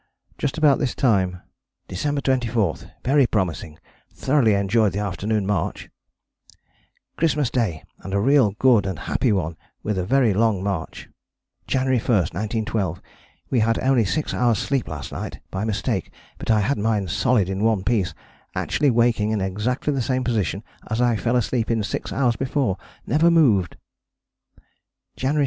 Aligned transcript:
Just 0.39 0.57
about 0.57 0.79
this 0.79 0.95
time: 0.95 1.43
"December 1.87 2.21
24. 2.21 2.75
Very 3.05 3.27
promising, 3.27 3.77
thoroughly 4.11 4.55
enjoyed 4.55 4.93
the 4.93 4.97
afternoon 4.99 5.45
march": 5.45 5.89
"Christmas 7.17 7.51
Day, 7.51 7.83
and 7.99 8.11
a 8.11 8.19
real 8.19 8.53
good 8.57 8.87
and 8.87 8.97
happy 8.97 9.31
one 9.31 9.57
with 9.83 9.99
a 9.99 10.03
very 10.03 10.33
long 10.33 10.63
march": 10.63 11.07
"January 11.67 11.99
1, 11.99 12.05
1912. 12.07 12.99
We 13.51 13.59
had 13.59 13.77
only 13.77 14.03
6 14.03 14.33
hours' 14.33 14.57
sleep 14.57 14.87
last 14.87 15.11
night 15.11 15.39
by 15.51 15.61
a 15.61 15.65
mistake, 15.67 16.09
but 16.39 16.49
I 16.49 16.61
had 16.61 16.79
mine 16.79 17.07
solid 17.07 17.47
in 17.47 17.63
one 17.63 17.83
piece, 17.83 18.15
actually 18.55 18.89
waking 18.89 19.29
in 19.29 19.39
exactly 19.39 19.93
the 19.93 20.01
same 20.01 20.23
position 20.23 20.63
as 20.89 20.99
I 20.99 21.15
fell 21.15 21.35
asleep 21.35 21.69
in 21.69 21.83
6 21.83 22.11
hours 22.11 22.35
before 22.35 22.75
never 23.05 23.29
moved": 23.29 23.77
"January 25.15 25.37
2. 25.37 25.39